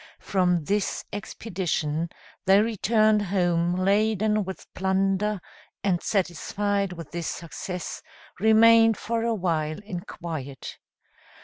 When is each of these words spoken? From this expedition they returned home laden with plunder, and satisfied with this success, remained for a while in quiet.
From 0.17 0.63
this 0.63 1.05
expedition 1.13 2.09
they 2.47 2.59
returned 2.59 3.21
home 3.21 3.75
laden 3.75 4.43
with 4.43 4.65
plunder, 4.73 5.39
and 5.83 6.01
satisfied 6.01 6.91
with 6.93 7.11
this 7.11 7.27
success, 7.27 8.01
remained 8.39 8.97
for 8.97 9.21
a 9.21 9.35
while 9.35 9.77
in 9.85 9.99
quiet. 10.01 10.79